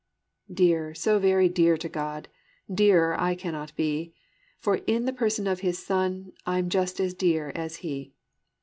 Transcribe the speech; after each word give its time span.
Dear, 0.51 0.95
so 0.95 1.19
very 1.19 1.47
dear 1.47 1.77
to 1.77 1.87
God, 1.87 2.27
Dearer 2.73 3.13
I 3.21 3.35
cannot 3.35 3.75
be; 3.75 4.15
For 4.57 4.77
in 4.87 5.05
the 5.05 5.13
person 5.13 5.45
of 5.45 5.59
His 5.59 5.77
Son, 5.85 6.33
I'm 6.43 6.69
just 6.69 6.99
as 6.99 7.13
dear 7.13 7.51
as 7.53 7.75
He." 7.85 8.15